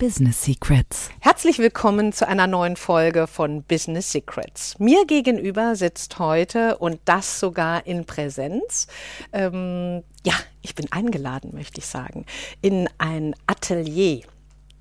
[0.00, 1.10] Business Secrets.
[1.20, 4.78] Herzlich willkommen zu einer neuen Folge von Business Secrets.
[4.78, 8.86] Mir gegenüber sitzt heute und das sogar in Präsenz.
[9.30, 10.32] Ähm, ja,
[10.62, 12.24] ich bin eingeladen, möchte ich sagen,
[12.62, 14.22] in ein Atelier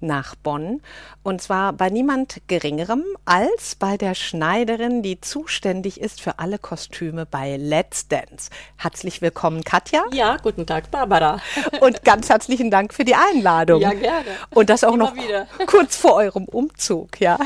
[0.02, 0.82] nach Bonn.
[1.24, 7.26] Und zwar bei niemand Geringerem als bei der Schneiderin, die zuständig ist für alle Kostüme
[7.26, 8.50] bei Let's Dance.
[8.78, 10.04] Herzlich willkommen, Katja.
[10.12, 11.40] Ja, guten Tag, Barbara.
[11.82, 13.82] Und ganz herzlichen Dank für die Einladung.
[13.82, 14.30] Ja, gerne.
[14.52, 15.48] Und das auch Immer noch wieder.
[15.68, 17.38] kurz vor eurem Umzug, ja.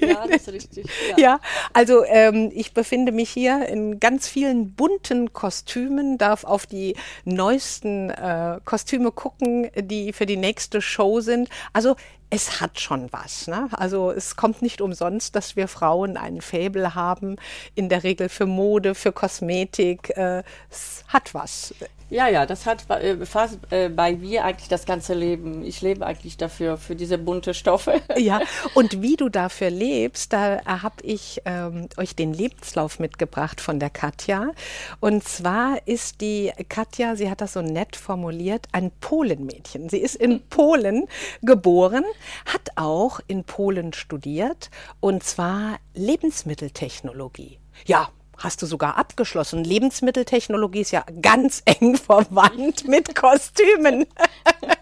[0.00, 0.86] Ja, das ist richtig.
[1.16, 1.40] Ja,
[1.72, 8.10] also ähm, ich befinde mich hier in ganz vielen bunten Kostümen, darf auf die neuesten
[8.10, 11.48] äh, Kostüme gucken, die für die nächste Show sind.
[11.72, 11.93] Also
[12.34, 13.46] es hat schon was.
[13.46, 13.68] Ne?
[13.72, 17.36] Also es kommt nicht umsonst, dass wir Frauen ein Faible haben,
[17.74, 20.10] in der Regel für Mode, für Kosmetik.
[20.16, 21.74] Äh, es hat was.
[22.14, 25.64] Ja, ja, das hat äh, fast äh, bei mir eigentlich das ganze Leben.
[25.64, 28.00] Ich lebe eigentlich dafür, für diese bunte Stoffe.
[28.16, 28.40] Ja,
[28.74, 33.90] und wie du dafür lebst, da habe ich ähm, euch den Lebenslauf mitgebracht von der
[33.90, 34.52] Katja.
[35.00, 39.88] Und zwar ist die Katja, sie hat das so nett formuliert, ein Polenmädchen.
[39.88, 41.06] Sie ist in Polen
[41.42, 42.04] geboren,
[42.46, 44.70] hat auch in Polen studiert
[45.00, 47.58] und zwar Lebensmitteltechnologie.
[47.84, 49.64] Ja, hast du sogar abgeschlossen.
[49.64, 54.06] Lebensmitteltechnologie ist ja ganz eng verwandt mit Kostümen.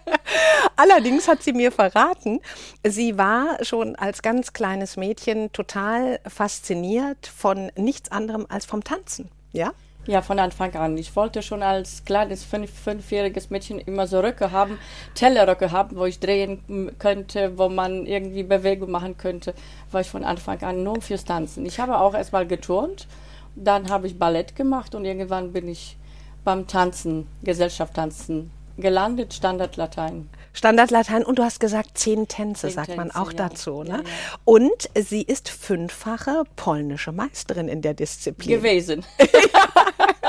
[0.75, 2.39] Allerdings hat sie mir verraten,
[2.83, 9.29] sie war schon als ganz kleines Mädchen total fasziniert von nichts anderem als vom Tanzen.
[9.51, 9.73] Ja?
[10.05, 10.97] Ja, von Anfang an.
[10.97, 14.77] Ich wollte schon als kleines fünf, fünfjähriges Mädchen immer so Röcke haben,
[15.15, 19.53] Tellerröcke haben, wo ich drehen könnte, wo man irgendwie Bewegung machen könnte.
[19.91, 21.65] War ich von Anfang an nur fürs Tanzen.
[21.65, 23.07] Ich habe auch erstmal geturnt,
[23.55, 25.97] dann habe ich Ballett gemacht und irgendwann bin ich
[26.43, 30.29] beim Tanzen, Gesellschaft tanzen gelandet, Standardlatein.
[30.53, 33.37] Standardlatein und du hast gesagt zehn Tänze, Zehn sagt man Tänze, auch ja.
[33.37, 33.83] dazu.
[33.83, 33.89] Ne?
[33.89, 34.03] Ja, ja.
[34.45, 38.57] Und sie ist fünffache polnische Meisterin in der Disziplin.
[38.57, 39.05] Gewesen.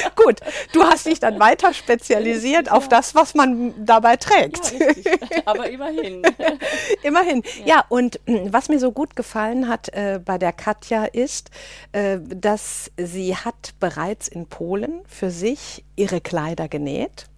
[0.16, 0.40] Gut,
[0.72, 4.72] du hast dich dann weiter spezialisiert auf das, was man dabei trägt.
[4.72, 5.42] Ja.
[5.44, 6.22] Aber immerhin.
[7.02, 7.42] Immerhin.
[7.64, 7.84] Ja.
[7.88, 11.50] und mm, was mir so gut gefallen hat äh, bei der Katja ist,
[11.92, 17.29] äh, dass sie hat bereits in Polen für sich ihre Kleider genäht.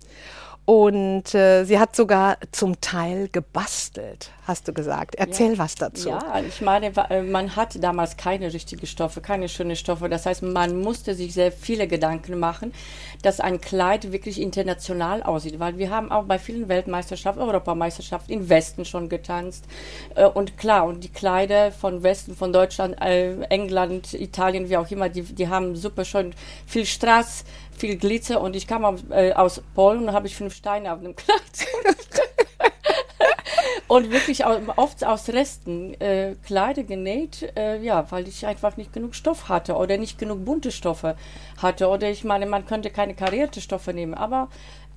[0.65, 5.17] Und äh, sie hat sogar zum Teil gebastelt, hast du gesagt.
[5.17, 6.11] Erzähl was dazu.
[6.11, 10.09] Ja, ich meine, äh, man hatte damals keine richtigen Stoffe, keine schönen Stoffe.
[10.09, 12.73] Das heißt, man musste sich sehr viele Gedanken machen,
[13.23, 15.59] dass ein Kleid wirklich international aussieht.
[15.59, 19.65] Weil wir haben auch bei vielen Weltmeisterschaften, Europameisterschaften im Westen schon getanzt.
[20.15, 24.89] Äh, Und klar, und die Kleider von Westen, von Deutschland, äh, England, Italien, wie auch
[24.93, 26.34] immer, die, die haben super schön
[26.67, 27.44] viel Strass,
[27.77, 28.41] viel Glitzer.
[28.41, 31.41] Und ich kam aus, äh, aus Polen und habe ich fünf Steine auf dem Kleid.
[33.93, 39.15] Und wirklich oft aus Resten äh, Kleider genäht, äh, ja, weil ich einfach nicht genug
[39.15, 41.15] Stoff hatte oder nicht genug bunte Stoffe
[41.59, 41.88] hatte.
[41.88, 44.15] Oder ich meine, man könnte keine karierte Stoffe nehmen.
[44.15, 44.49] Aber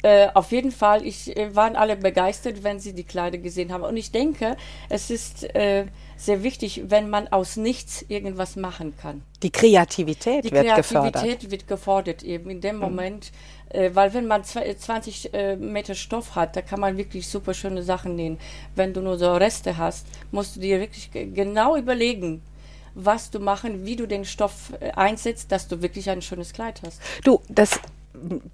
[0.01, 3.83] äh, auf jeden Fall, ich äh, waren alle begeistert, wenn sie die Kleider gesehen haben.
[3.83, 4.55] Und ich denke,
[4.87, 5.87] es ist äh,
[6.17, 9.21] sehr wichtig, wenn man aus nichts irgendwas machen kann.
[9.43, 11.51] Die Kreativität Die wird Kreativität gefördert.
[11.51, 13.31] wird gefordert eben in dem Moment,
[13.69, 17.53] äh, weil wenn man zwei- 20 äh, Meter Stoff hat, da kann man wirklich super
[17.53, 18.37] schöne Sachen nähen.
[18.75, 22.41] Wenn du nur so Reste hast, musst du dir wirklich ge- genau überlegen,
[22.93, 26.81] was du machen, wie du den Stoff äh, einsetzt, dass du wirklich ein schönes Kleid
[26.85, 27.01] hast.
[27.25, 27.79] Du, das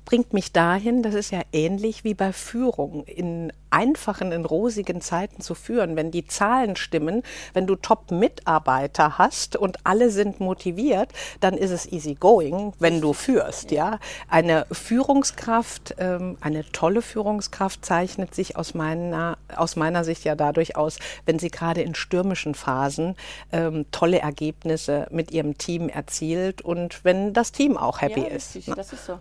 [0.05, 5.41] bringt mich dahin, das ist ja ähnlich wie bei Führung, in einfachen, in rosigen Zeiten
[5.41, 5.95] zu führen.
[5.95, 7.23] Wenn die Zahlen stimmen,
[7.53, 13.13] wenn du Top-Mitarbeiter hast und alle sind motiviert, dann ist es easy going, wenn du
[13.13, 13.71] führst.
[13.71, 20.35] Ja, eine Führungskraft, ähm, eine tolle Führungskraft zeichnet sich aus meiner aus meiner Sicht ja
[20.35, 23.15] dadurch aus, wenn sie gerade in stürmischen Phasen
[23.51, 28.67] ähm, tolle Ergebnisse mit ihrem Team erzielt und wenn das Team auch happy ja, ist.
[28.67, 28.75] ne?
[28.75, 29.19] das ist so.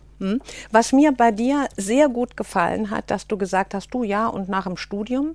[0.70, 4.48] Was mir bei dir sehr gut gefallen hat, dass du gesagt hast, du ja, und
[4.48, 5.34] nach dem Studium,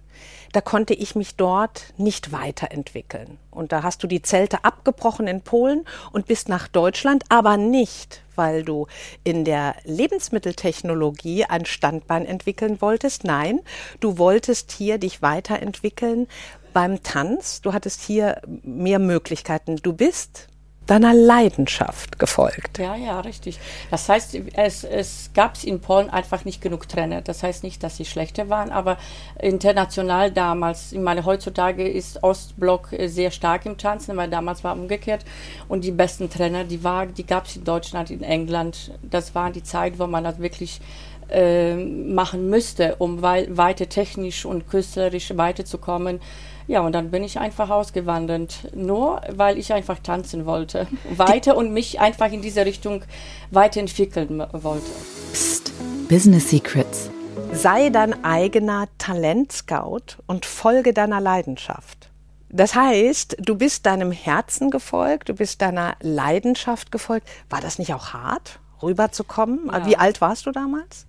[0.53, 3.37] da konnte ich mich dort nicht weiterentwickeln.
[3.49, 8.21] Und da hast du die Zelte abgebrochen in Polen und bist nach Deutschland, aber nicht,
[8.35, 8.87] weil du
[9.23, 13.23] in der Lebensmitteltechnologie ein Standbein entwickeln wolltest.
[13.23, 13.61] Nein,
[13.99, 16.27] du wolltest hier dich weiterentwickeln
[16.73, 17.61] beim Tanz.
[17.61, 19.77] Du hattest hier mehr Möglichkeiten.
[19.77, 20.47] Du bist
[20.87, 22.77] deiner Leidenschaft gefolgt.
[22.77, 23.59] Ja, ja, richtig.
[23.89, 27.21] Das heißt, es, es gab in Polen einfach nicht genug Trainer.
[27.21, 28.97] Das heißt nicht, dass sie schlechter waren, aber
[29.39, 35.25] international damals, ich meine, heutzutage ist Ostblock sehr stark im Tanzen, weil damals war umgekehrt.
[35.67, 36.79] Und die besten Trainer, die,
[37.17, 38.91] die gab es in Deutschland, in England.
[39.01, 40.81] Das war die Zeit, wo man das wirklich
[41.29, 46.19] äh, machen müsste, um wei weiter technisch und künstlerisch weiterzukommen.
[46.67, 50.87] Ja, und dann bin ich einfach ausgewandert, nur weil ich einfach tanzen wollte.
[51.15, 53.03] Weiter und mich einfach in diese Richtung
[53.51, 54.89] weiterentwickeln wollte.
[55.31, 55.71] Psst,
[56.09, 57.11] Business Secrets.
[57.53, 62.09] Sei dein eigener Talentscout und folge deiner Leidenschaft.
[62.49, 67.27] Das heißt, du bist deinem Herzen gefolgt, du bist deiner Leidenschaft gefolgt.
[67.49, 69.67] War das nicht auch hart, rüberzukommen?
[69.71, 69.85] Ja.
[69.85, 71.05] Wie alt warst du damals?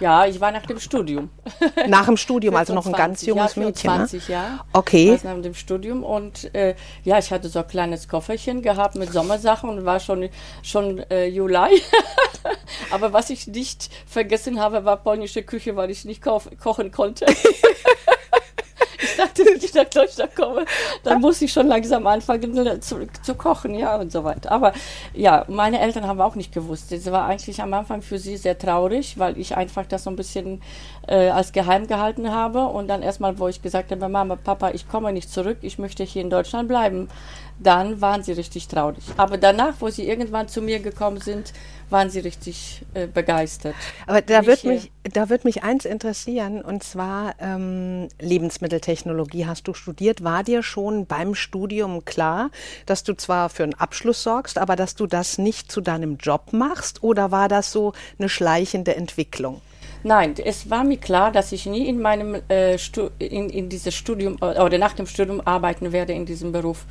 [0.00, 1.30] Ja, ich war nach dem Studium.
[1.88, 3.90] Nach dem Studium, also noch ein ganz junges ja, Mädchen.
[3.90, 4.34] 20 ne?
[4.34, 4.60] Jahre.
[4.72, 5.18] Okay.
[5.22, 9.70] nach dem Studium und äh, ja, ich hatte so ein kleines Kofferchen gehabt mit Sommersachen
[9.70, 10.28] und war schon
[10.62, 11.82] schon äh, Juli.
[12.90, 17.26] Aber was ich nicht vergessen habe, war polnische Küche, weil ich nicht kochen konnte.
[19.24, 20.64] dachte, wenn ich nach Deutschland komme,
[21.02, 24.52] dann muss ich schon langsam anfangen zu, zu, kochen, ja, und so weiter.
[24.52, 24.72] Aber
[25.12, 26.92] ja, meine Eltern haben auch nicht gewusst.
[26.92, 30.16] Es war eigentlich am Anfang für sie sehr traurig, weil ich einfach das so ein
[30.16, 30.60] bisschen
[31.06, 32.66] äh, als geheim gehalten habe.
[32.66, 36.04] Und dann erstmal, wo ich gesagt habe, Mama, Papa, ich komme nicht zurück, ich möchte
[36.04, 37.08] hier in Deutschland bleiben,
[37.58, 39.04] dann waren sie richtig traurig.
[39.16, 41.52] Aber danach, wo sie irgendwann zu mir gekommen sind,
[41.94, 43.76] waren sie richtig äh, begeistert.
[44.08, 49.74] Aber da wird, mich, da wird mich eins interessieren, und zwar ähm, Lebensmitteltechnologie hast du
[49.74, 50.24] studiert.
[50.24, 52.50] War dir schon beim Studium klar,
[52.86, 56.52] dass du zwar für einen Abschluss sorgst, aber dass du das nicht zu deinem Job
[56.52, 57.04] machst?
[57.04, 59.62] Oder war das so eine schleichende Entwicklung?
[60.02, 62.76] Nein, es war mir klar, dass ich nie in meinem äh,
[63.20, 66.86] in, in dieses Studium oder nach dem Studium arbeiten werde in diesem Beruf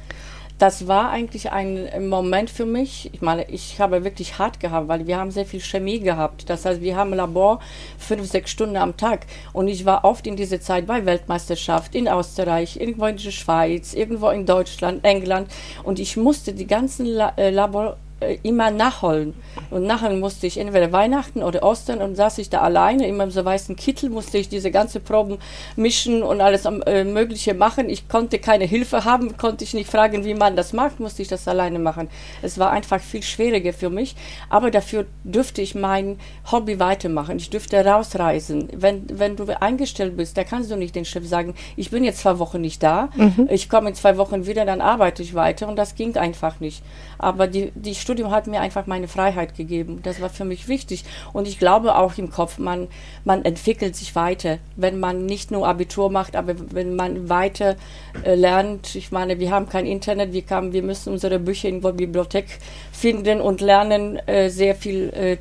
[0.64, 3.10] das war eigentlich ein Moment für mich.
[3.12, 6.50] Ich meine, ich habe wirklich hart gehabt, weil wir haben sehr viel Chemie gehabt.
[6.50, 7.60] Das heißt, wir haben Labor
[7.98, 9.26] fünf, sechs Stunden am Tag.
[9.52, 13.94] Und ich war oft in dieser Zeit bei Weltmeisterschaft in Österreich, irgendwo in der Schweiz,
[13.94, 15.52] irgendwo in Deutschland, England.
[15.84, 17.98] Und ich musste die ganzen äh, Labor
[18.44, 19.34] immer nachholen.
[19.70, 23.32] Und nachher musste ich entweder Weihnachten oder Ostern und saß ich da alleine, immer im
[23.32, 25.38] so weißen Kittel musste ich diese ganze Proben
[25.76, 27.90] mischen und alles äh, Mögliche machen.
[27.90, 31.28] Ich konnte keine Hilfe haben, konnte ich nicht fragen, wie man das macht, musste ich
[31.28, 32.10] das alleine machen.
[32.42, 34.16] Es war einfach viel schwieriger für mich,
[34.50, 36.20] aber dafür dürfte ich mein
[36.52, 37.38] Hobby weitermachen.
[37.38, 38.70] Ich dürfte rausreisen.
[38.74, 42.20] Wenn, wenn du eingestellt bist, da kannst du nicht den Chef sagen, ich bin jetzt
[42.20, 43.48] zwei Wochen nicht da, mhm.
[43.50, 46.84] ich komme in zwei Wochen wieder, dann arbeite ich weiter und das ging einfach nicht.
[47.18, 50.02] Aber die, die Stunde Studium hat mir einfach meine Freiheit gegeben.
[50.04, 51.04] Das war für mich wichtig.
[51.34, 52.88] Und ich glaube auch im Kopf, man,
[53.26, 57.76] man entwickelt sich weiter, wenn man nicht nur Abitur macht, aber wenn man weiter
[58.24, 58.94] äh, lernt.
[58.94, 62.60] Ich meine, wir haben kein Internet, wir, kann, wir müssen unsere Bücher in der Bibliothek
[62.92, 65.38] finden und lernen äh, sehr viel äh,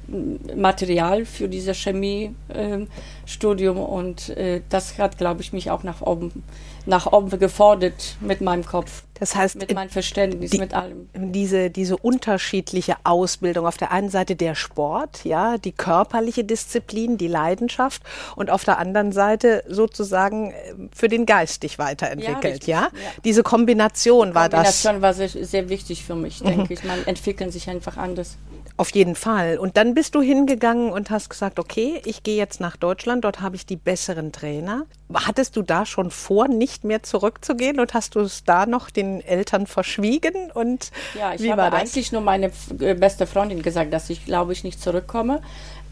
[0.56, 3.76] Material für dieses Chemiestudium.
[3.76, 6.42] und äh, das hat, glaube ich, mich auch nach oben
[6.86, 9.04] nach oben gefordert mit meinem Kopf.
[9.22, 11.08] Das heißt, mit meinem Verständnis, die, mit allem.
[11.14, 13.68] Diese, diese unterschiedliche Ausbildung.
[13.68, 18.02] Auf der einen Seite der Sport, ja, die körperliche Disziplin, die Leidenschaft
[18.34, 22.80] und auf der anderen Seite sozusagen äh, für den Geist dich weiterentwickelt, ja?
[22.80, 22.82] ja?
[22.86, 23.10] ja.
[23.24, 24.82] Diese Kombination war das.
[24.82, 26.66] Kombination war sehr, sehr wichtig für mich, denke mhm.
[26.70, 26.82] ich.
[26.82, 28.38] Man entwickeln sich einfach anders.
[28.82, 29.58] Auf jeden Fall.
[29.58, 33.40] Und dann bist du hingegangen und hast gesagt, okay, ich gehe jetzt nach Deutschland, dort
[33.40, 34.86] habe ich die besseren Trainer.
[35.14, 39.20] Hattest du da schon vor, nicht mehr zurückzugehen und hast du es da noch den
[39.20, 40.50] Eltern verschwiegen?
[40.52, 44.64] Und ja, ich habe eigentlich nur meine äh, beste Freundin gesagt, dass ich glaube ich
[44.64, 45.42] nicht zurückkomme.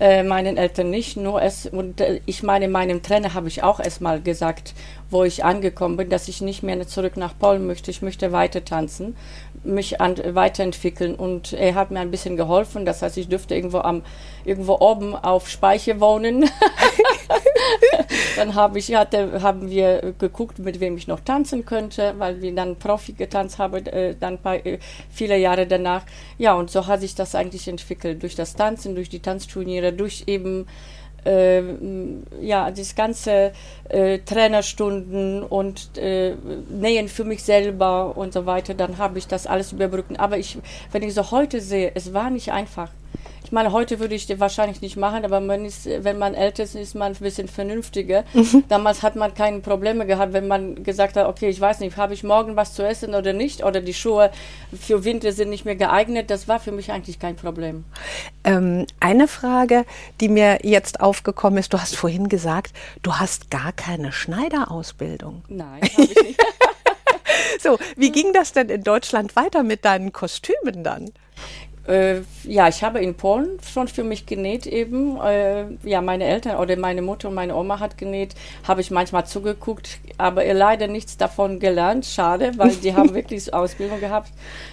[0.01, 3.79] Äh, meinen Eltern nicht, nur es, und äh, ich meine, meinem Trainer habe ich auch
[3.79, 4.75] erstmal gesagt,
[5.11, 8.65] wo ich angekommen bin, dass ich nicht mehr zurück nach Polen möchte, ich möchte weiter
[8.65, 9.17] tanzen,
[9.65, 13.79] mich an, weiterentwickeln und er hat mir ein bisschen geholfen, das heißt, ich dürfte irgendwo
[13.79, 14.03] am,
[14.45, 16.49] irgendwo oben auf Speicher wohnen.
[18.37, 22.55] dann habe ich, hatte, haben wir geguckt, mit wem ich noch tanzen könnte, weil wir
[22.55, 24.79] dann Profi getanzt haben, äh, dann paar, äh,
[25.11, 26.05] viele Jahre danach.
[26.39, 30.25] Ja, und so hat sich das eigentlich entwickelt, durch das Tanzen, durch die Tanzturniere, durch
[30.27, 30.67] eben
[31.25, 31.63] äh,
[32.41, 33.53] ja, das ganze
[33.89, 36.35] äh, Trainerstunden und äh,
[36.71, 40.17] Nähen für mich selber und so weiter, dann habe ich das alles überbrücken.
[40.17, 40.59] Aber ich,
[40.93, 42.91] wenn ich so heute sehe, es war nicht einfach.
[43.51, 46.63] Ich meine, heute würde ich das wahrscheinlich nicht machen, aber man ist, wenn man älter
[46.63, 48.23] ist, ist man ein bisschen vernünftiger.
[48.33, 48.63] Mhm.
[48.69, 52.15] Damals hat man keine Probleme gehabt, wenn man gesagt hat, okay, ich weiß nicht, habe
[52.15, 54.31] ich morgen was zu essen oder nicht, oder die Schuhe
[54.81, 56.31] für Winter sind nicht mehr geeignet.
[56.31, 57.83] Das war für mich eigentlich kein Problem.
[58.45, 59.85] Ähm, eine Frage,
[60.21, 65.43] die mir jetzt aufgekommen ist, du hast vorhin gesagt, du hast gar keine Schneiderausbildung.
[65.49, 66.41] Nein, habe ich nicht.
[67.61, 71.11] so, wie ging das denn in Deutschland weiter mit deinen Kostümen dann?
[71.91, 75.21] Äh, ja, ich habe in Polen schon für mich genäht eben.
[75.21, 79.27] Äh, ja, meine Eltern oder meine Mutter und meine Oma hat genäht, habe ich manchmal
[79.27, 82.07] zugeguckt, aber leider nichts davon gelernt.
[82.07, 84.31] Schade, weil die haben wirklich Ausbildung gehabt,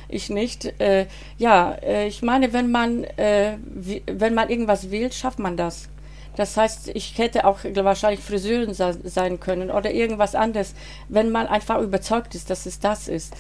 [0.09, 0.79] ich nicht.
[0.79, 1.07] Äh,
[1.39, 3.57] ja, äh, ich meine, wenn man, äh,
[4.05, 5.89] wenn man irgendwas will, schafft man das.
[6.36, 10.75] Das heißt, ich hätte auch wahrscheinlich Friseurin sein können oder irgendwas anderes,
[11.09, 13.33] wenn man einfach überzeugt ist, dass es das ist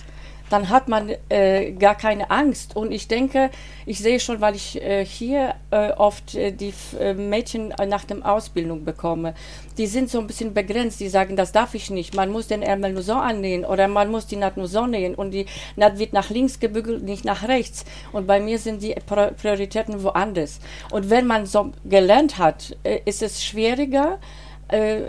[0.49, 2.75] dann hat man äh, gar keine Angst.
[2.75, 3.49] Und ich denke,
[3.85, 8.25] ich sehe schon, weil ich äh, hier äh, oft äh, die äh, Mädchen nach der
[8.25, 9.33] Ausbildung bekomme,
[9.77, 10.99] die sind so ein bisschen begrenzt.
[10.99, 12.15] Die sagen, das darf ich nicht.
[12.15, 15.15] Man muss den Ärmel nur so annähen oder man muss die Naht nur so nähen
[15.15, 17.85] und die Naht wird nach links gebügelt, nicht nach rechts.
[18.11, 20.59] Und bei mir sind die Prioritäten woanders.
[20.91, 24.19] Und wenn man so gelernt hat, äh, ist es schwieriger,
[24.69, 25.01] äh,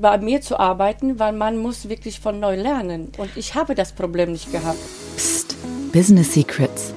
[0.00, 3.12] bei mir zu arbeiten, weil man muss wirklich von neu lernen.
[3.18, 4.78] Und ich habe das Problem nicht gehabt.
[5.16, 5.56] Psst,
[5.92, 6.94] Business Secrets.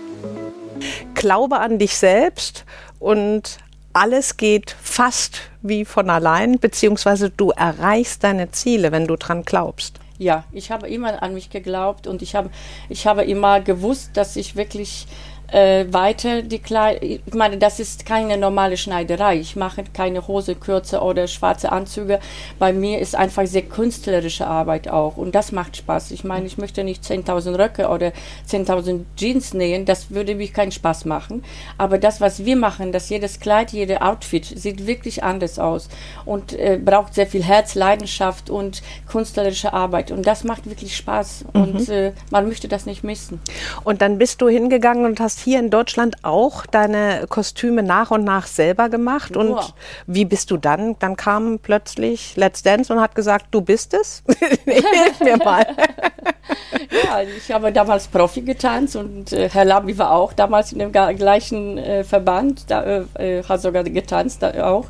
[1.13, 2.65] Glaube an dich selbst
[2.99, 3.57] und
[3.93, 9.99] alles geht fast wie von allein, beziehungsweise du erreichst deine Ziele, wenn du dran glaubst.
[10.17, 12.49] Ja, ich habe immer an mich geglaubt und ich habe,
[12.89, 15.07] ich habe immer gewusst, dass ich wirklich
[15.53, 17.03] äh, weiter die Kleider.
[17.03, 19.37] Ich meine, das ist keine normale Schneiderei.
[19.37, 22.19] Ich mache keine Hose kürzer oder schwarze Anzüge.
[22.57, 26.11] Bei mir ist einfach sehr künstlerische Arbeit auch und das macht Spaß.
[26.11, 28.13] Ich meine, ich möchte nicht 10.000 Röcke oder
[28.49, 29.85] 10.000 Jeans nähen.
[29.85, 31.43] Das würde mich keinen Spaß machen.
[31.77, 35.87] Aber das, was wir machen, dass jedes Kleid, jede Outfit sieht wirklich anders aus
[36.25, 41.45] und äh, braucht sehr viel Herz, Leidenschaft und künstlerische Arbeit und das macht wirklich Spaß
[41.53, 41.61] mhm.
[41.61, 43.39] und äh, man möchte das nicht missen.
[43.83, 48.23] Und dann bist du hingegangen und hast hier in Deutschland auch deine Kostüme nach und
[48.23, 49.37] nach selber gemacht.
[49.37, 49.73] Und wow.
[50.07, 50.97] wie bist du dann?
[50.99, 54.23] Dann kam plötzlich Let's Dance und hat gesagt, du bist es.
[54.65, 55.65] Hilf mir mal.
[57.05, 60.91] ja, ich habe damals Profi getanzt und äh, Herr Labi war auch damals in dem
[60.91, 64.85] gleichen äh, Verband, da, äh, äh hat sogar getanzt da auch.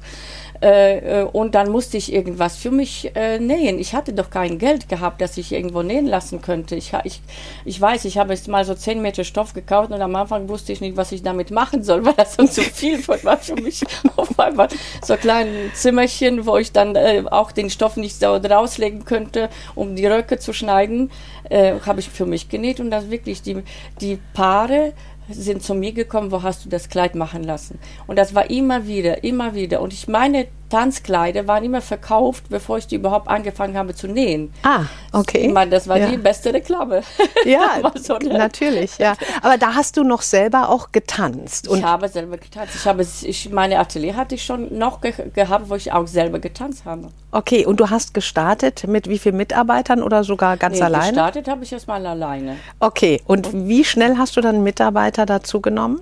[0.63, 3.79] Äh, äh, und dann musste ich irgendwas für mich äh, nähen.
[3.79, 6.77] Ich hatte doch kein Geld gehabt, dass ich irgendwo nähen lassen könnte.
[6.77, 7.22] Ich, ich,
[7.65, 10.72] ich weiß, ich habe jetzt mal so 10 Meter Stoff gekauft und am Anfang wusste
[10.72, 13.84] ich nicht, was ich damit machen soll, weil das so zu viel war für mich.
[14.15, 14.70] Auf einmal
[15.01, 19.50] so ein kleines Zimmerchen, wo ich dann äh, auch den Stoff nicht so rauslegen könnte,
[19.75, 21.12] um die Röcke zu schneiden,
[21.50, 23.62] äh, habe ich für mich genäht und das wirklich die,
[24.00, 24.93] die Paare
[25.29, 27.79] sind zu mir gekommen, wo hast du das Kleid machen lassen?
[28.07, 29.81] Und das war immer wieder, immer wieder.
[29.81, 34.53] Und ich meine, Tanzkleider waren immer verkauft, bevor ich die überhaupt angefangen habe zu nähen.
[34.63, 35.48] Ah, okay.
[35.48, 36.08] Ich meine, das war ja.
[36.08, 37.01] die beste Reklame.
[37.46, 39.15] Ja, so natürlich, ja.
[39.41, 41.67] Aber da hast du noch selber auch getanzt.
[41.67, 42.74] Und ich habe selber getanzt.
[42.75, 46.39] Ich habe, ich, meine Atelier hatte ich schon noch ge gehabt, wo ich auch selber
[46.39, 47.10] getanzt habe.
[47.32, 51.10] Okay, und du hast gestartet mit wie vielen Mitarbeitern oder sogar ganz nee, alleine?
[51.10, 52.55] Gestartet habe ich erstmal alleine.
[52.79, 56.00] Okay, und, und wie schnell hast du dann Mitarbeiter dazu genommen?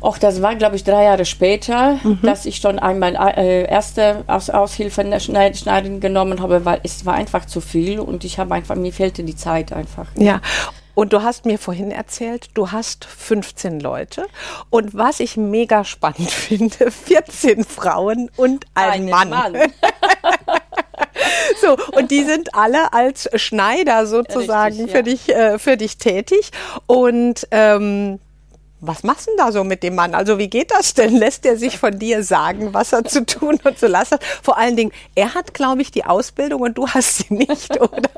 [0.00, 2.20] Och, das war, glaube ich, drei Jahre später, mhm.
[2.22, 7.46] dass ich schon einmal äh, erste Aus Aushilfe Schneiden genommen habe, weil es war einfach
[7.46, 10.06] zu viel und ich habe einfach, mir fehlte die Zeit einfach.
[10.16, 10.40] Ja.
[10.96, 14.26] Und du hast mir vorhin erzählt, du hast 15 Leute.
[14.70, 19.28] Und was ich mega spannend finde, 14 Frauen und ein Einen Mann.
[19.28, 19.54] Mann.
[21.60, 24.96] so, und die sind alle als Schneider sozusagen Richtig, ja.
[24.96, 26.50] für, dich, äh, für dich tätig.
[26.86, 28.18] Und ähm,
[28.86, 30.14] was machst du denn da so mit dem Mann?
[30.14, 31.16] Also wie geht das denn?
[31.16, 34.24] Lässt er sich von dir sagen, was er zu tun und zu lassen hat?
[34.24, 38.10] Vor allen Dingen, er hat, glaube ich, die Ausbildung und du hast sie nicht, oder?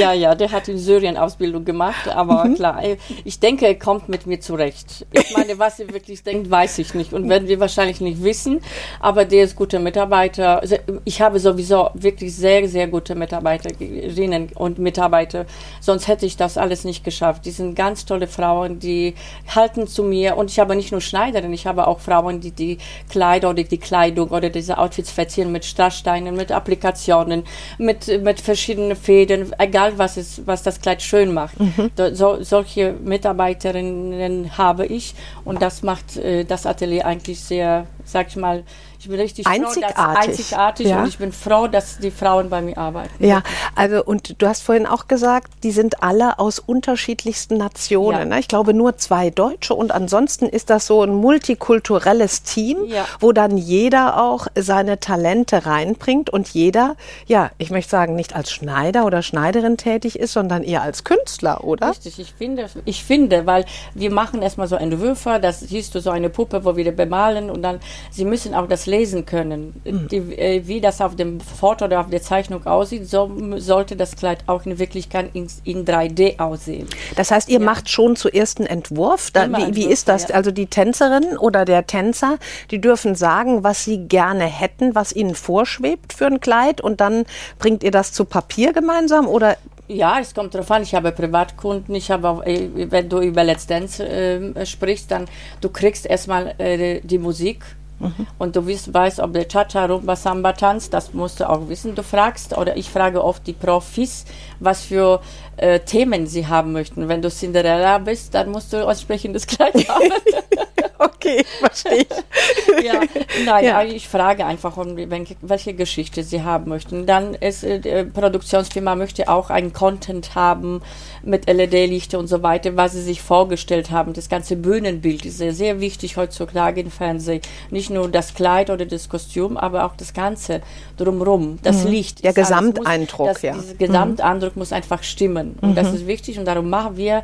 [0.00, 2.54] Ja, ja, der hat in Syrien Ausbildung gemacht, aber mhm.
[2.54, 2.82] klar,
[3.24, 5.06] ich denke, er kommt mit mir zurecht.
[5.12, 8.60] Ich meine, was er wirklich denkt, weiß ich nicht und werden wir wahrscheinlich nicht wissen,
[9.00, 10.62] aber der ist guter Mitarbeiter.
[11.04, 15.46] Ich habe sowieso wirklich sehr, sehr gute Mitarbeiterinnen und Mitarbeiter,
[15.80, 17.44] sonst hätte ich das alles nicht geschafft.
[17.44, 19.14] Die sind ganz tolle Frauen, die
[19.54, 22.78] halten zu mir und ich habe nicht nur Schneiderin, ich habe auch Frauen, die die
[23.08, 27.44] Kleider oder die Kleidung oder diese Outfits verzieren mit Strasssteinen, mit Applikationen,
[27.78, 31.58] mit, mit verschiedenen Fäden, egal was es, was das Kleid schön macht.
[31.58, 31.90] Mhm.
[32.12, 38.36] So, solche Mitarbeiterinnen habe ich und das macht äh, das Atelier eigentlich sehr, sag ich
[38.36, 38.64] mal,
[39.00, 41.00] ich bin richtig einzigartig, froh, einzigartig ja.
[41.00, 43.24] und ich bin froh, dass die Frauen bei mir arbeiten.
[43.24, 43.42] Ja,
[43.74, 48.18] also und du hast vorhin auch gesagt, die sind alle aus unterschiedlichsten Nationen.
[48.18, 48.24] Ja.
[48.26, 48.40] Ne?
[48.40, 53.06] Ich glaube nur zwei Deutsche und ansonsten ist das so ein multikulturelles Team, ja.
[53.20, 58.52] wo dann jeder auch seine Talente reinbringt und jeder, ja, ich möchte sagen, nicht als
[58.52, 61.90] Schneider oder Schneiderin tätig ist, sondern eher als Künstler, oder?
[61.90, 63.64] Richtig, ich finde, ich finde, weil
[63.94, 67.48] wir machen erstmal so einen Würfer, das siehst du so eine Puppe, wo wir bemalen
[67.48, 67.80] und dann,
[68.10, 69.80] sie müssen auch das lesen können.
[69.84, 70.08] Mhm.
[70.08, 74.16] Die, äh, wie das auf dem Foto oder auf der Zeichnung aussieht, so sollte das
[74.16, 76.88] Kleid auch in Wirklichkeit in, in 3D aussehen.
[77.16, 77.64] Das heißt, ihr ja.
[77.64, 79.30] macht schon zuerst einen Entwurf.
[79.30, 80.28] Da, wie, wie ist das?
[80.28, 80.34] Ja.
[80.34, 82.38] Also die Tänzerin oder der Tänzer,
[82.70, 87.24] die dürfen sagen, was sie gerne hätten, was ihnen vorschwebt für ein Kleid und dann
[87.58, 89.56] bringt ihr das zu Papier gemeinsam oder
[89.90, 90.82] ja, es kommt darauf an.
[90.82, 91.94] Ich habe Privatkunden.
[91.96, 95.26] Ich habe auch, äh, wenn du über Let's Dance äh, sprichst, dann
[95.60, 97.64] du kriegst erstmal äh, die Musik
[98.00, 98.26] Mhm.
[98.38, 101.94] Und du weißt, weißt, ob der Cha-Cha, Rumba, Samba tanzt, das musst du auch wissen.
[101.94, 104.24] Du fragst, oder ich frage oft die Profis,
[104.58, 105.20] was für
[105.56, 107.08] äh, Themen sie haben möchten.
[107.08, 110.10] Wenn du Cinderella bist, dann musst du entsprechendes Kleid haben.
[111.00, 112.84] okay, verstehe ich.
[112.84, 113.00] ja,
[113.44, 113.82] nein, ja.
[113.82, 117.06] ich frage einfach, welche Geschichte sie haben möchten.
[117.06, 120.82] Dann ist äh, die Produktionsfirma möchte auch einen Content haben
[121.22, 124.12] mit LED-Lichter und so weiter, was sie sich vorgestellt haben.
[124.12, 127.40] Das ganze Bühnenbild ist sehr, sehr wichtig heutzutage im Fernsehen.
[127.70, 130.60] Nicht nur das Kleid oder das Kostüm, aber auch das Ganze
[130.96, 131.90] drumherum, das mhm.
[131.90, 132.24] Licht.
[132.24, 133.54] Der Gesamteindruck, muss, das, ja.
[133.54, 134.60] Dieser Gesamteindruck mhm.
[134.60, 135.56] muss einfach stimmen.
[135.60, 135.74] Und mhm.
[135.74, 137.22] das ist wichtig und darum machen wir,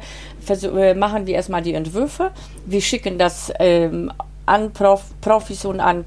[0.95, 2.31] machen wir erstmal die Entwürfe.
[2.65, 4.13] Wir schicken das ähm,
[4.47, 6.05] an Prof, Profis und an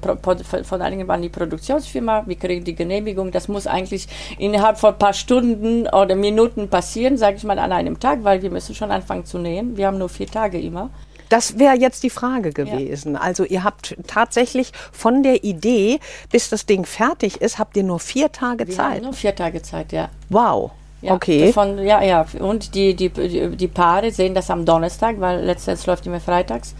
[0.62, 2.24] von einigen an die Produktionsfirma.
[2.26, 3.30] Wir kriegen die Genehmigung.
[3.30, 7.72] Das muss eigentlich innerhalb von ein paar Stunden oder Minuten passieren, sage ich mal, an
[7.72, 9.76] einem Tag, weil wir müssen schon anfangen zu nähen.
[9.76, 10.90] Wir haben nur vier Tage immer.
[11.28, 13.14] Das wäre jetzt die Frage gewesen.
[13.14, 13.20] Ja.
[13.20, 16.00] Also ihr habt tatsächlich von der Idee,
[16.32, 18.96] bis das Ding fertig ist, habt ihr nur vier Tage wir Zeit.
[18.96, 20.08] Haben nur vier Tage Zeit, ja.
[20.28, 20.72] Wow.
[21.02, 21.52] Ja, okay.
[21.52, 22.26] Von, ja, ja.
[22.38, 26.74] Und die, die, die Paare sehen das am Donnerstag, weil letztens läuft immer freitags.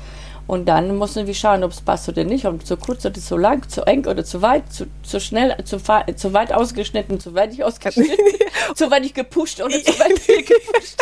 [0.47, 3.37] Und dann müssen wir schauen, ob es passt oder nicht, ob zu kurz oder zu
[3.37, 7.63] lang, zu eng oder zu weit, zu, zu schnell, zu, zu weit ausgeschnitten, zu wenig
[7.63, 8.17] ausgeschnitten,
[8.75, 11.01] zu wenig gepusht oder zu wenig gepusht.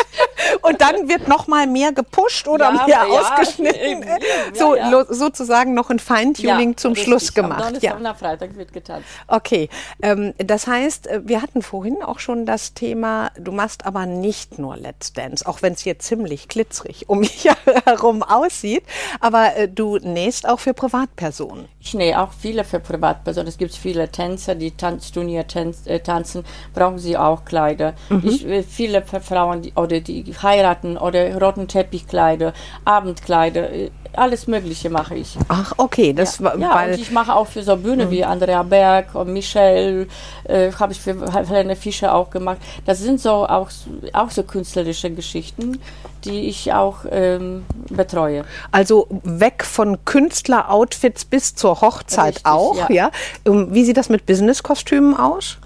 [0.61, 4.03] Und dann wird noch mal mehr gepusht oder ja, mehr ja, ausgeschnitten.
[4.03, 4.15] Ja,
[4.53, 4.75] so
[5.09, 7.07] sozusagen noch ein Feintuning zum richtig.
[7.07, 7.75] Schluss gemacht.
[7.75, 7.95] Am ja.
[7.95, 9.07] am Freitag wird getanzt.
[9.27, 9.69] Okay,
[10.01, 14.59] ähm, das heißt, äh, wir hatten vorhin auch schon das Thema, du machst aber nicht
[14.59, 17.47] nur Let's Dance, auch wenn es hier ziemlich glitzerig um mich
[17.85, 18.83] herum aussieht,
[19.19, 21.67] aber äh, du nähst auch für Privatpersonen.
[21.81, 23.47] Ich nähe auch viele für Privatpersonen.
[23.47, 27.93] Es gibt viele Tänzer, die Tanzturnier tanz, äh, tanzen, brauchen sie auch Kleider.
[28.09, 28.21] Mhm.
[28.25, 32.53] Ich, äh, viele Frauen, die, oder die heiraten oder roten Teppichkleider,
[32.85, 35.37] Abendkleider, äh, alles Mögliche mache ich.
[35.47, 36.13] Ach, okay.
[36.13, 38.11] Das ja, war, ja und ich mache auch für so Bühne mhm.
[38.11, 40.07] wie Andrea Berg und Michelle,
[40.45, 42.57] äh, habe ich für Helene Fischer auch gemacht.
[42.85, 43.69] Das sind so auch,
[44.13, 45.79] auch so künstlerische Geschichten,
[46.25, 48.45] die ich auch ähm, betreue.
[48.71, 52.91] Also weg von Künstler-Outfits bis zur Hochzeit Richtig, auch, ja.
[52.91, 53.11] ja.
[53.45, 55.57] Ähm, wie sieht das mit Business-Kostümen aus?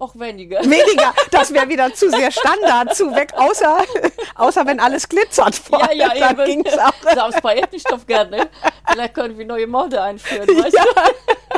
[0.00, 0.60] Auch weniger.
[0.62, 3.84] Weniger, das wäre wieder zu sehr Standard, zu weg, außer,
[4.34, 5.54] außer wenn alles glitzert.
[5.54, 6.64] Vorne, ja, ja, dann eben.
[6.64, 7.16] Ging's auch.
[7.18, 8.48] Aus Paillettenstoff gerne.
[8.90, 10.84] Vielleicht können wir neue Mode einführen, weißt ja.
[10.84, 11.49] du?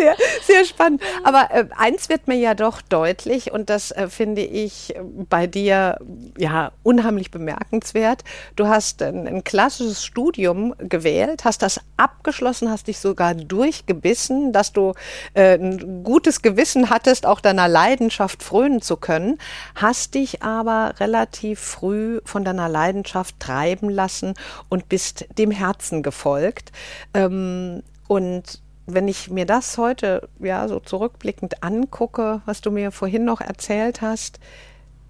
[0.00, 1.02] Sehr, sehr spannend.
[1.24, 4.94] Aber äh, eins wird mir ja doch deutlich und das äh, finde ich
[5.28, 5.98] bei dir
[6.38, 8.24] ja unheimlich bemerkenswert.
[8.56, 14.72] Du hast ein, ein, klassisches Studium gewählt, hast das abgeschlossen, hast dich sogar durchgebissen, dass
[14.72, 14.94] du
[15.34, 19.36] äh, ein gutes Gewissen hattest, auch deiner Leidenschaft frönen zu können,
[19.74, 24.32] hast dich aber relativ früh von deiner Leidenschaft treiben lassen
[24.70, 26.72] und bist dem Herzen gefolgt.
[27.12, 28.60] Ähm, und
[28.94, 34.02] wenn ich mir das heute ja so zurückblickend angucke, was du mir vorhin noch erzählt
[34.02, 34.38] hast,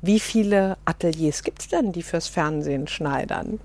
[0.03, 3.61] wie viele Ateliers gibt es denn, die fürs Fernsehen schneidern?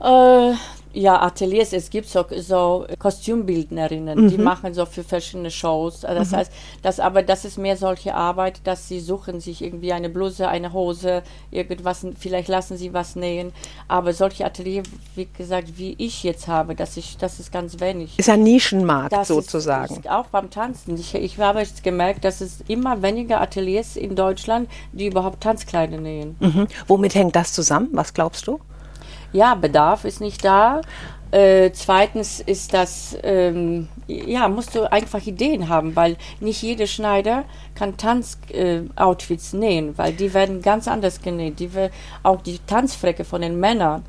[0.00, 0.52] Äh,
[0.92, 4.28] ja, Ateliers, es gibt so, so Kostümbildnerinnen, mhm.
[4.28, 6.00] die machen so für verschiedene Shows.
[6.00, 6.36] Das mhm.
[6.36, 10.48] heißt, das, aber das ist mehr solche Arbeit, dass sie suchen sich irgendwie eine Bluse,
[10.48, 13.52] eine Hose, irgendwas, vielleicht lassen sie was nähen.
[13.86, 18.18] Aber solche Ateliers, wie gesagt, wie ich jetzt habe, das ist, das ist ganz wenig.
[18.18, 19.92] Ist ein Nischenmarkt das sozusagen.
[19.94, 20.96] Ist, ist auch beim Tanzen.
[20.96, 25.98] Ich, ich habe jetzt gemerkt, dass es immer weniger Ateliers in Deutschland, die überhaupt Tanzkleider
[25.98, 26.36] nähen.
[26.40, 26.66] Mhm.
[26.86, 27.88] Womit hängt das zusammen?
[27.92, 28.60] Was glaubst du?
[29.32, 30.80] Ja, Bedarf ist nicht da.
[31.30, 37.44] Äh, zweitens ist das, ähm, ja, musst du einfach Ideen haben, weil nicht jeder Schneider
[37.74, 41.60] kann Tanzoutfits äh, nähen, weil die werden ganz anders genäht.
[41.60, 41.70] Die,
[42.22, 44.04] auch die Tanzfrecke von den Männern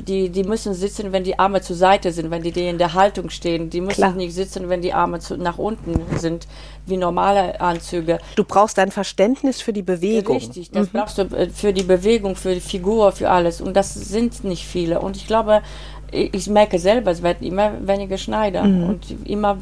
[0.00, 2.94] die, die müssen sitzen, wenn die Arme zur Seite sind, wenn die, die in der
[2.94, 3.70] Haltung stehen.
[3.70, 4.12] Die müssen Klar.
[4.12, 6.46] nicht sitzen, wenn die Arme zu, nach unten sind,
[6.86, 8.18] wie normale Anzüge.
[8.36, 10.36] Du brauchst ein Verständnis für die Bewegung.
[10.36, 10.98] Richtig, das mhm.
[10.98, 13.60] brauchst du äh, für die Bewegung, für die Figur, für alles.
[13.60, 15.00] Und das sind nicht viele.
[15.00, 15.62] Und ich glaube,
[16.12, 18.84] ich merke selber, es werden immer weniger Schneider mhm.
[18.84, 19.56] und immer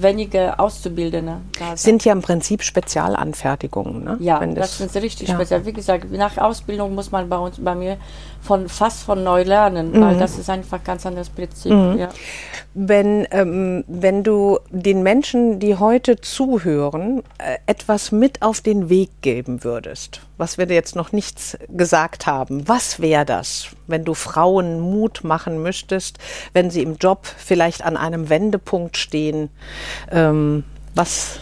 [0.00, 1.38] weniger Auszubildende.
[1.58, 4.16] Da sind ja im Prinzip Spezialanfertigungen, ne?
[4.20, 5.34] Ja, Wenn das, das sind richtig ja.
[5.34, 5.66] speziell.
[5.66, 7.96] Wie gesagt, nach Ausbildung muss man bei uns, bei mir
[8.40, 10.00] von fast von neu lernen, mhm.
[10.00, 11.72] weil das ist einfach ganz anderes Prinzip.
[11.72, 11.98] Mhm.
[11.98, 12.08] Ja.
[12.72, 19.10] Wenn, ähm, wenn du den Menschen, die heute zuhören, äh, etwas mit auf den Weg
[19.22, 24.80] geben würdest, was wir jetzt noch nichts gesagt haben, was wäre das, wenn du Frauen
[24.80, 26.18] Mut machen müsstest,
[26.52, 29.50] wenn sie im Job vielleicht an einem Wendepunkt stehen?
[30.10, 31.40] Ähm, was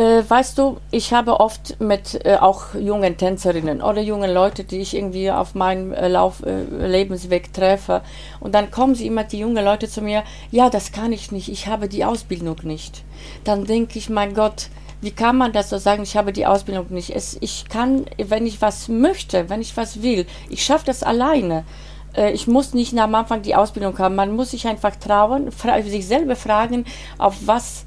[0.00, 4.78] äh, weißt du, ich habe oft mit äh, auch jungen Tänzerinnen oder jungen Leuten, die
[4.78, 8.00] ich irgendwie auf meinem äh, Lauf, äh, Lebensweg treffe.
[8.40, 11.50] Und dann kommen sie immer, die jungen Leute zu mir, ja, das kann ich nicht,
[11.50, 13.04] ich habe die Ausbildung nicht.
[13.44, 14.68] Dann denke ich, mein Gott,
[15.02, 17.10] wie kann man das so sagen, ich habe die Ausbildung nicht?
[17.10, 21.64] Es, ich kann, wenn ich was möchte, wenn ich was will, ich schaffe das alleine.
[22.16, 24.14] Äh, ich muss nicht am Anfang die Ausbildung haben.
[24.14, 25.50] Man muss sich einfach trauen,
[25.84, 26.86] sich selber fragen,
[27.18, 27.84] auf was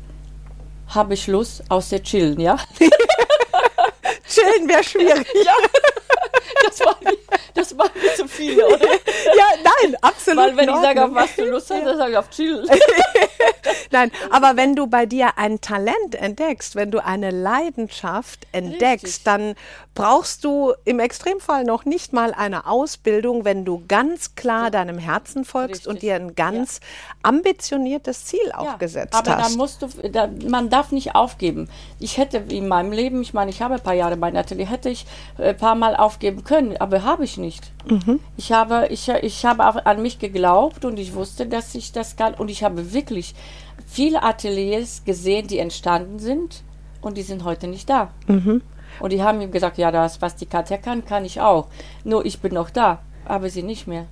[0.87, 2.57] habe ich Lust, außer chillen, ja?
[4.27, 5.27] chillen wäre schwierig.
[5.45, 5.55] ja,
[6.65, 6.97] das war,
[7.53, 8.87] das war mir zu viel, oder?
[8.87, 10.43] Ja, nein, absolut.
[10.43, 12.67] Weil wenn ich sage, auf was du Lust hast, dann sage ich auf chillen.
[13.93, 19.23] Nein, aber wenn du bei dir ein Talent entdeckst, wenn du eine Leidenschaft entdeckst, Richtig.
[19.23, 19.55] dann
[19.93, 25.45] brauchst du im Extremfall noch nicht mal eine Ausbildung, wenn du ganz klar deinem Herzen
[25.45, 25.87] folgst Richtig.
[25.87, 27.29] und dir ein ganz ja.
[27.29, 29.45] ambitioniertes Ziel auch ja, gesetzt aber hast.
[29.45, 31.69] Aber da musst du, da, man darf nicht aufgeben.
[31.99, 34.89] Ich hätte in meinem Leben, ich meine, ich habe ein paar Jahre mein Atelier, hätte
[34.89, 35.05] ich
[35.37, 37.71] ein äh, paar Mal aufgeben können, aber habe ich nicht.
[37.85, 38.19] Mhm.
[38.37, 42.15] Ich habe, ich, ich habe auch an mich geglaubt und ich wusste, dass ich das
[42.15, 43.35] kann und ich habe wirklich
[43.87, 46.63] viele Ateliers gesehen, die entstanden sind
[47.01, 48.11] und die sind heute nicht da.
[48.27, 48.61] Mhm.
[48.99, 51.67] Und die haben ihm gesagt, ja, das, was die Katja kann, kann ich auch.
[52.03, 54.07] Nur ich bin noch da, aber sie nicht mehr.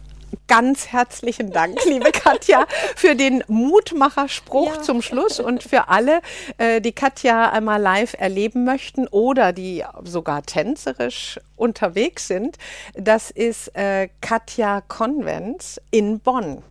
[0.47, 4.81] Ganz herzlichen Dank, liebe Katja, für den Mutmacherspruch ja.
[4.81, 6.21] zum Schluss und für alle,
[6.57, 12.57] äh, die Katja einmal live erleben möchten oder die sogar tänzerisch unterwegs sind.
[12.95, 16.63] Das ist äh, Katja Konvents in Bonn.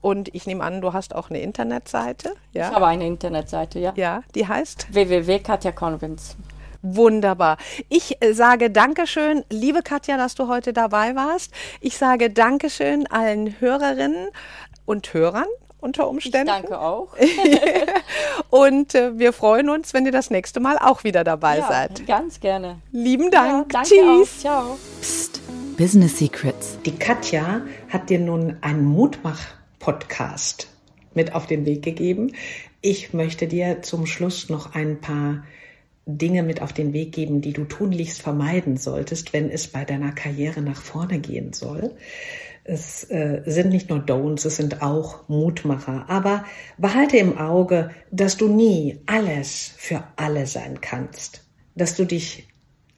[0.00, 2.34] Und ich nehme an, du hast auch eine Internetseite.
[2.52, 2.68] Ja?
[2.68, 3.92] Ich habe eine Internetseite, ja.
[3.96, 4.92] Ja, die heißt?
[4.92, 6.36] www.katjakonvents.
[6.82, 7.58] Wunderbar.
[7.90, 11.52] Ich äh, sage Dankeschön, liebe Katja, dass du heute dabei warst.
[11.80, 14.28] Ich sage Dankeschön allen Hörerinnen
[14.86, 15.46] und Hörern
[15.80, 16.48] unter Umständen.
[16.48, 17.08] Ich danke auch.
[18.50, 22.06] und äh, wir freuen uns, wenn ihr das nächste Mal auch wieder dabei ja, seid.
[22.06, 22.78] Ganz gerne.
[22.92, 23.72] Lieben Dank.
[23.72, 24.38] Ja, Tschüss.
[24.38, 24.40] Auch.
[24.40, 24.78] Ciao.
[25.00, 25.40] Psst.
[25.76, 26.78] Business Secrets.
[26.84, 28.84] Die Katja hat dir nun einen
[29.80, 30.68] Mutmach-Podcast
[31.14, 32.32] mit auf den Weg gegeben.
[32.80, 35.44] Ich möchte dir zum Schluss noch ein paar
[36.06, 40.12] Dinge mit auf den Weg geben, die du tunlichst vermeiden solltest, wenn es bei deiner
[40.12, 41.96] Karriere nach vorne gehen soll.
[42.62, 46.04] Es äh, sind nicht nur Don'ts, es sind auch Mutmacher.
[46.08, 46.44] Aber
[46.78, 51.44] behalte im Auge, dass du nie alles für alle sein kannst.
[51.74, 52.48] Dass du dich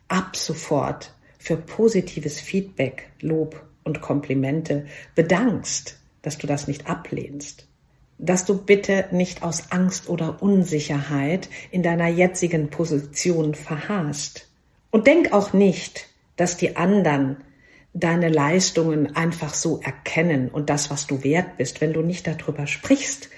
[0.09, 7.67] ab sofort für positives Feedback, Lob und Komplimente bedankst, dass du das nicht ablehnst
[8.23, 14.49] dass du bitte nicht aus Angst oder Unsicherheit in deiner jetzigen Position verharrst.
[14.91, 17.39] Und denk auch nicht, dass die anderen
[17.95, 22.67] deine Leistungen einfach so erkennen und das, was du wert bist, wenn du nicht darüber
[22.69, 23.29] sprichst.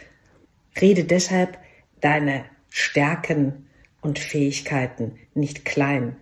[0.80, 1.58] Rede deshalb
[2.00, 3.66] deine Stärken
[4.02, 6.16] und Fähigkeiten nicht klein.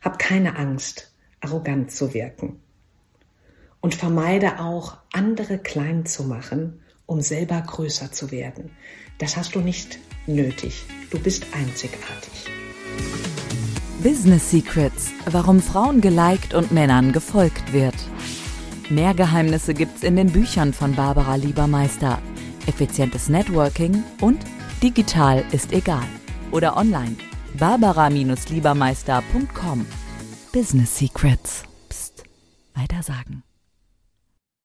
[0.00, 2.60] Hab keine Angst, arrogant zu wirken.
[3.86, 8.70] Und vermeide auch, andere klein zu machen um selber größer zu werden.
[9.18, 10.86] Das hast du nicht nötig.
[11.10, 12.46] Du bist einzigartig.
[14.02, 17.94] Business Secrets, warum Frauen geliked und Männern gefolgt wird.
[18.90, 22.18] Mehr Geheimnisse gibt's in den Büchern von Barbara Liebermeister.
[22.66, 24.40] Effizientes Networking und
[24.82, 26.06] digital ist egal.
[26.52, 27.16] Oder online.
[27.58, 29.86] Barbara-Liebermeister.com.
[30.52, 31.62] Business Secrets.
[31.88, 32.24] Psst.
[32.74, 33.45] Weiter sagen.